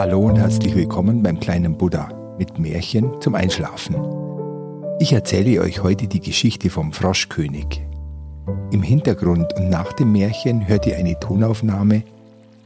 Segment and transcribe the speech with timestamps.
[0.00, 2.08] Hallo und herzlich willkommen beim kleinen Buddha
[2.38, 3.96] mit Märchen zum Einschlafen.
[4.98, 7.82] Ich erzähle euch heute die Geschichte vom Froschkönig.
[8.70, 12.02] Im Hintergrund und nach dem Märchen hört ihr eine Tonaufnahme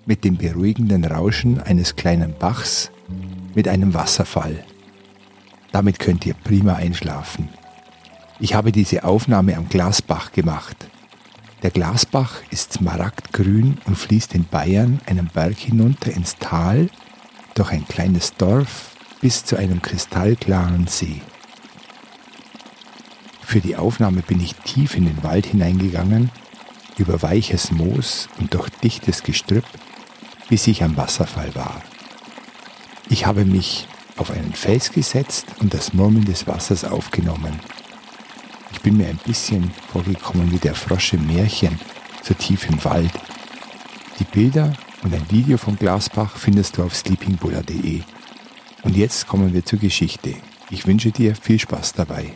[0.07, 2.93] mit dem beruhigenden Rauschen eines kleinen Bachs
[3.57, 4.63] mit einem Wasserfall.
[5.73, 7.49] Damit könnt ihr prima einschlafen.
[8.39, 10.87] Ich habe diese Aufnahme am Glasbach gemacht.
[11.65, 16.91] Der Glasbach ist smaragdgrün und fließt in Bayern einen Berg hinunter ins Tal
[17.55, 18.91] durch ein kleines Dorf
[19.21, 21.23] bis zu einem kristallklaren See.
[23.43, 26.31] Für die Aufnahme bin ich tief in den Wald hineingegangen,
[26.99, 29.65] über weiches Moos und durch dichtes Gestrüpp,
[30.49, 31.83] bis ich am Wasserfall war.
[33.09, 37.59] Ich habe mich auf einen Fels gesetzt und das Murmeln des Wassers aufgenommen.
[38.73, 41.79] Ich bin mir ein bisschen vorgekommen wie der Frosch im Märchen,
[42.23, 43.13] so tief im Wald.
[44.19, 44.73] Die Bilder
[45.05, 48.01] und ein Video vom Glasbach findest du auf sleepingbuddha.de.
[48.83, 50.35] Und jetzt kommen wir zur Geschichte.
[50.71, 52.33] Ich wünsche dir viel Spaß dabei.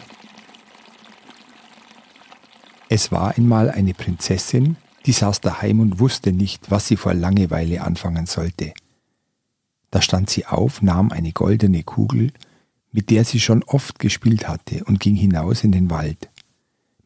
[2.90, 7.82] Es war einmal eine Prinzessin, die saß daheim und wusste nicht, was sie vor Langeweile
[7.82, 8.74] anfangen sollte.
[9.90, 12.32] Da stand sie auf, nahm eine goldene Kugel,
[12.92, 16.28] mit der sie schon oft gespielt hatte, und ging hinaus in den Wald.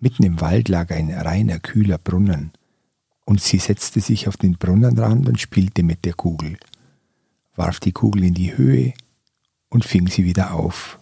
[0.00, 2.52] Mitten im Wald lag ein reiner, kühler Brunnen
[3.24, 6.58] und sie setzte sich auf den Brunnenrand und spielte mit der Kugel,
[7.54, 8.94] warf die Kugel in die Höhe
[9.68, 10.98] und fing sie wieder auf.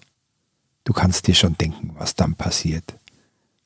[0.84, 2.96] Du kannst dir schon denken, was dann passiert.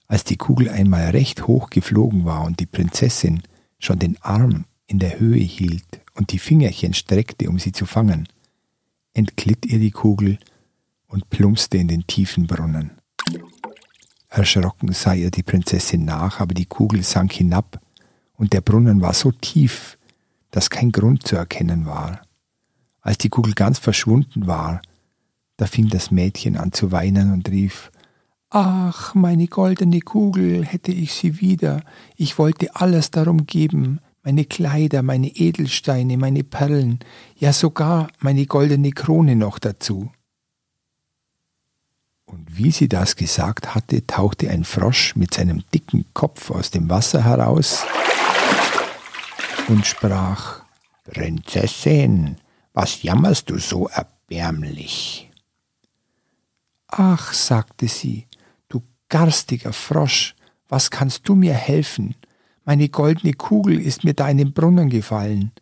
[0.06, 3.42] Als die Kugel einmal recht hoch geflogen war und die Prinzessin
[3.78, 8.28] schon den Arm in der Höhe hielt und die Fingerchen streckte, um sie zu fangen,
[9.14, 10.38] entglitt ihr die Kugel
[11.06, 12.90] und plumpste in den tiefen Brunnen.
[14.28, 17.80] Erschrocken sah ihr die Prinzessin nach, aber die Kugel sank hinab
[18.36, 19.98] und der Brunnen war so tief,
[20.50, 22.20] dass kein Grund zu erkennen war.
[23.00, 24.80] Als die Kugel ganz verschwunden war,
[25.56, 27.90] da fing das Mädchen an zu weinen und rief
[28.50, 31.82] Ach, meine goldene Kugel, hätte ich sie wieder,
[32.16, 37.00] ich wollte alles darum geben, meine Kleider, meine Edelsteine, meine Perlen,
[37.36, 40.10] ja sogar meine goldene Krone noch dazu.
[42.24, 46.88] Und wie sie das gesagt hatte, tauchte ein Frosch mit seinem dicken Kopf aus dem
[46.88, 47.84] Wasser heraus
[49.68, 50.62] und sprach
[51.04, 52.36] Prinzessin,
[52.72, 55.30] was jammerst du so erbärmlich?
[56.88, 58.26] Ach, sagte sie,
[58.68, 60.34] du garstiger Frosch,
[60.68, 62.14] was kannst du mir helfen?
[62.64, 65.52] Meine goldene Kugel ist mir da in den Brunnen gefallen.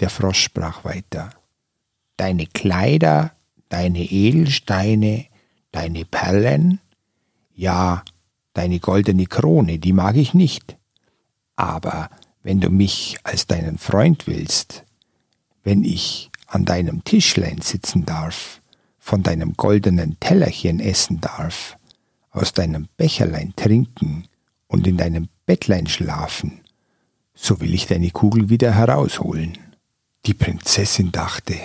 [0.00, 1.30] Der Frosch sprach weiter.
[2.16, 3.32] Deine Kleider,
[3.68, 5.26] deine Edelsteine,
[5.72, 6.80] deine Perlen?
[7.54, 8.04] Ja,
[8.52, 10.76] deine goldene Krone, die mag ich nicht.
[11.56, 12.10] Aber
[12.44, 14.84] wenn du mich als deinen Freund willst,
[15.64, 18.60] wenn ich an deinem Tischlein sitzen darf,
[18.98, 21.76] von deinem goldenen Tellerchen essen darf,
[22.30, 24.28] aus deinem Becherlein trinken
[24.68, 26.60] und in deinem Bettlein schlafen,
[27.34, 29.58] so will ich deine Kugel wieder herausholen.
[30.26, 31.56] Die Prinzessin dachte,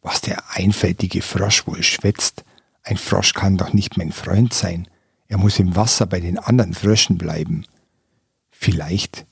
[0.00, 2.44] was der einfältige Frosch wohl schwätzt,
[2.84, 4.86] ein Frosch kann doch nicht mein Freund sein,
[5.26, 7.66] er muss im Wasser bei den anderen Fröschen bleiben.
[8.50, 9.26] Vielleicht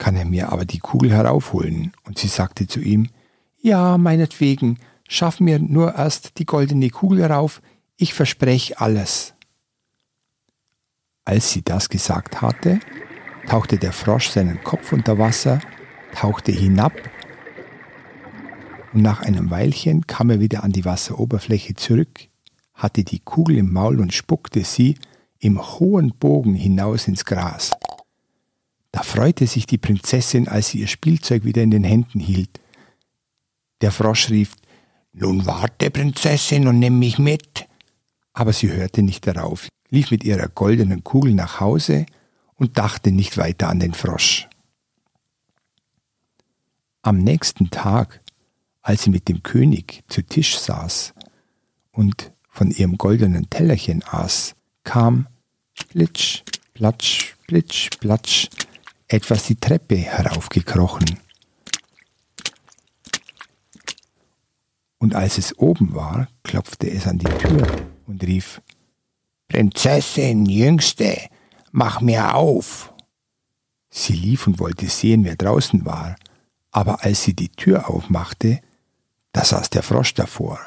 [0.00, 1.92] kann er mir aber die Kugel heraufholen.
[2.04, 3.08] Und sie sagte zu ihm,
[3.60, 7.62] Ja, meinetwegen, schaff mir nur erst die goldene Kugel herauf,
[7.96, 9.34] ich verspreche alles.
[11.24, 12.80] Als sie das gesagt hatte,
[13.46, 15.60] tauchte der Frosch seinen Kopf unter Wasser,
[16.14, 16.92] tauchte hinab,
[18.92, 22.26] und nach einem Weilchen kam er wieder an die Wasseroberfläche zurück,
[22.74, 24.96] hatte die Kugel im Maul und spuckte sie
[25.38, 27.70] im hohen Bogen hinaus ins Gras.
[28.92, 32.60] Da freute sich die Prinzessin, als sie ihr Spielzeug wieder in den Händen hielt.
[33.80, 34.56] Der Frosch rief,
[35.12, 37.66] Nun warte, Prinzessin, und nimm mich mit.
[38.32, 42.06] Aber sie hörte nicht darauf, lief mit ihrer goldenen Kugel nach Hause
[42.54, 44.48] und dachte nicht weiter an den Frosch.
[47.02, 48.20] Am nächsten Tag,
[48.82, 51.14] als sie mit dem König zu Tisch saß
[51.92, 54.54] und von ihrem goldenen Tellerchen aß,
[54.84, 55.26] kam
[55.88, 56.42] Plitsch,
[56.74, 58.48] Platsch, Plitsch, Platsch
[59.12, 61.18] etwas die Treppe heraufgekrochen.
[64.98, 67.66] Und als es oben war, klopfte es an die Tür
[68.06, 68.62] und rief
[69.48, 71.18] Prinzessin, Jüngste,
[71.72, 72.92] mach mir auf.
[73.88, 76.14] Sie lief und wollte sehen, wer draußen war,
[76.70, 78.60] aber als sie die Tür aufmachte,
[79.32, 80.60] da saß der Frosch davor.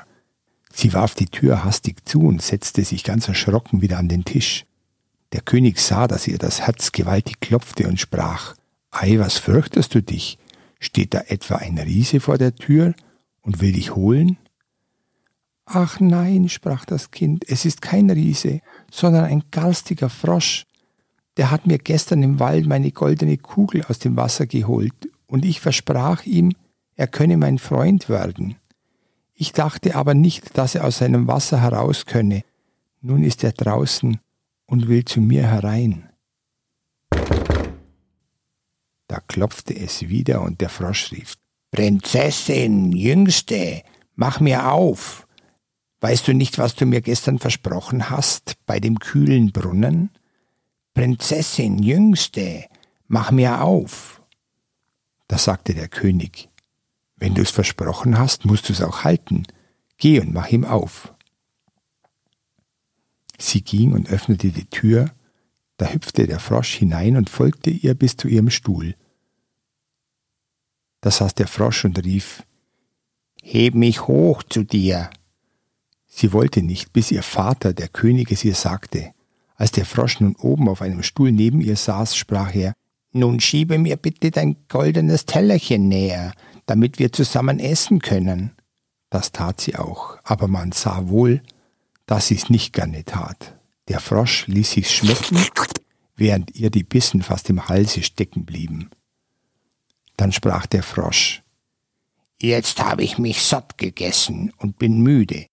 [0.73, 4.65] Sie warf die Tür hastig zu und setzte sich ganz erschrocken wieder an den Tisch.
[5.33, 8.55] Der König sah, dass ihr das Herz gewaltig klopfte und sprach,
[8.91, 10.37] Ei, was fürchtest du dich?
[10.79, 12.93] Steht da etwa ein Riese vor der Tür?
[13.43, 14.37] und will dich holen?
[15.65, 20.65] Ach nein, sprach das Kind, es ist kein Riese, sondern ein garstiger Frosch.
[21.37, 24.93] Der hat mir gestern im Wald meine goldene Kugel aus dem Wasser geholt,
[25.27, 26.53] und ich versprach ihm,
[26.95, 28.55] er könne mein Freund werden.
[29.33, 32.43] Ich dachte aber nicht, dass er aus seinem Wasser heraus könne.
[33.01, 34.19] Nun ist er draußen
[34.65, 36.09] und will zu mir herein.
[39.07, 41.35] Da klopfte es wieder und der Frosch rief,
[41.71, 43.83] Prinzessin, Jüngste,
[44.15, 45.27] mach mir auf.
[46.01, 50.09] Weißt du nicht, was du mir gestern versprochen hast bei dem kühlen Brunnen?
[50.93, 52.65] Prinzessin, Jüngste,
[53.07, 54.21] mach mir auf.
[55.27, 56.49] Da sagte der König,
[57.15, 59.47] wenn du es versprochen hast, musst du es auch halten.
[59.97, 61.12] Geh und mach ihm auf.
[63.39, 65.11] Sie ging und öffnete die Tür,
[65.77, 68.95] da hüpfte der Frosch hinein und folgte ihr bis zu ihrem Stuhl.
[71.01, 72.43] Da saß der Frosch und rief,
[73.41, 75.09] Heb mich hoch zu dir.
[76.07, 79.13] Sie wollte nicht, bis ihr Vater, der König, es ihr sagte.
[79.55, 82.73] Als der Frosch nun oben auf einem Stuhl neben ihr saß, sprach er,
[83.11, 86.33] Nun schiebe mir bitte dein goldenes Tellerchen näher,
[86.65, 88.51] damit wir zusammen essen können.
[89.09, 91.41] Das tat sie auch, aber man sah wohl,
[92.05, 93.57] dass sie's nicht gerne tat.
[93.87, 95.45] Der Frosch ließ sich's schmecken,
[96.15, 98.89] während ihr die Bissen fast im Halse stecken blieben.
[100.17, 101.43] Dann sprach der Frosch,
[102.41, 105.45] Jetzt habe ich mich satt gegessen und bin müde.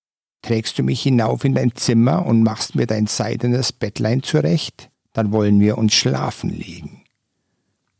[0.42, 4.90] Trägst du mich hinauf in dein Zimmer und machst mir dein seidenes Bettlein zurecht?
[5.12, 7.04] Dann wollen wir uns schlafen legen.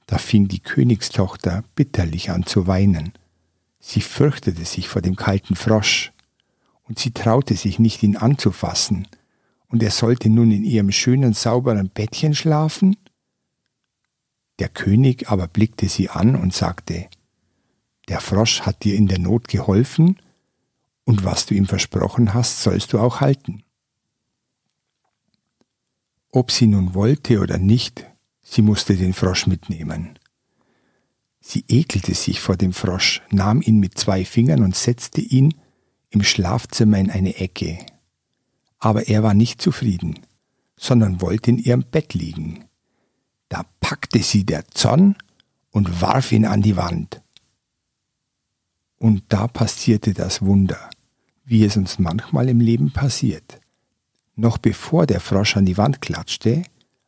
[0.07, 3.13] Da fing die Königstochter bitterlich an zu weinen.
[3.79, 6.13] Sie fürchtete sich vor dem kalten Frosch,
[6.91, 9.07] und sie traute sich nicht, ihn anzufassen,
[9.69, 12.97] und er sollte nun in ihrem schönen, sauberen Bettchen schlafen?
[14.59, 17.09] Der König aber blickte sie an und sagte,
[18.09, 20.21] Der Frosch hat dir in der Not geholfen,
[21.05, 23.63] und was du ihm versprochen hast, sollst du auch halten.
[26.33, 28.05] Ob sie nun wollte oder nicht,
[28.43, 30.19] sie musste den Frosch mitnehmen.
[31.41, 35.55] Sie ekelte sich vor dem Frosch, nahm ihn mit zwei Fingern und setzte ihn
[36.11, 37.79] im Schlafzimmer in eine Ecke.
[38.79, 40.19] Aber er war nicht zufrieden,
[40.77, 42.65] sondern wollte in ihrem Bett liegen.
[43.49, 45.17] Da packte sie der Zorn
[45.71, 47.23] und warf ihn an die Wand.
[48.99, 50.91] Und da passierte das Wunder,
[51.45, 53.61] wie es uns manchmal im Leben passiert.
[54.37, 56.63] Noch bevor der Frosch an die Wand klatschte,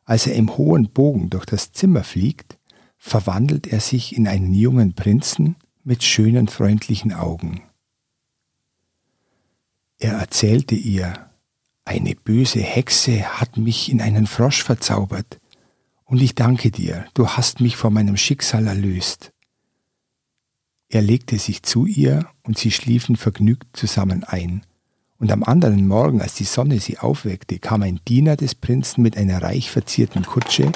[0.05, 2.57] als er im hohen Bogen durch das Zimmer fliegt,
[2.97, 7.61] verwandelt er sich in einen jungen Prinzen mit schönen, freundlichen Augen.
[10.03, 11.13] Er erzählte ihr,
[11.85, 15.39] eine böse Hexe hat mich in einen Frosch verzaubert,
[16.03, 19.31] und ich danke dir, du hast mich vor meinem Schicksal erlöst.
[20.89, 24.65] Er legte sich zu ihr, und sie schliefen vergnügt zusammen ein,
[25.19, 29.15] und am anderen Morgen, als die Sonne sie aufweckte, kam ein Diener des Prinzen mit
[29.15, 30.69] einer reich verzierten Kutsche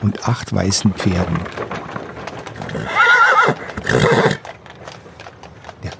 [0.00, 1.38] und acht weißen Pferden.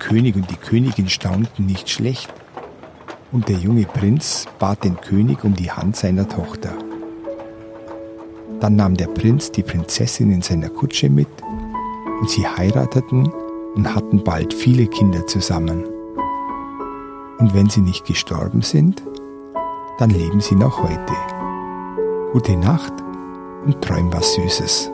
[0.02, 2.32] König und die Königin staunten nicht schlecht,
[3.30, 6.72] und der junge Prinz bat den König um die Hand seiner Tochter.
[8.60, 11.28] Dann nahm der Prinz die Prinzessin in seiner Kutsche mit,
[12.20, 13.32] und sie heirateten
[13.74, 15.84] und hatten bald viele Kinder zusammen.
[17.38, 19.02] Und wenn sie nicht gestorben sind,
[19.98, 21.14] dann leben sie noch heute.
[22.32, 22.92] Gute Nacht
[23.64, 24.90] und träum was Süßes.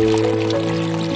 [0.00, 1.09] Música